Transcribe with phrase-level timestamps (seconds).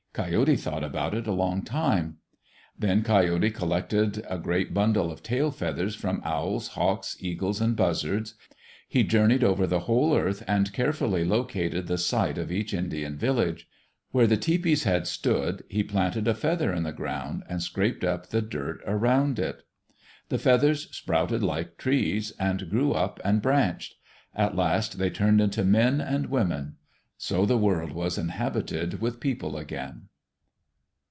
[0.13, 2.17] Coyote thought about it a long time.
[2.77, 8.33] Then Coyote collected a great bundle of tail feathers from owls, hawks, eagles, and buzzards.
[8.89, 13.69] He journeyed over the whole earth and carefully located the site of each Indian village.
[14.11, 18.27] Where the tepees had stood, he planted a feather in the ground and scraped up
[18.27, 19.63] the dirt around it.
[20.27, 23.95] The feathers sprouted like trees, and grew up and branched.
[24.35, 26.75] At last they turned into men and women.
[27.17, 30.07] So the world was inhabited with people again.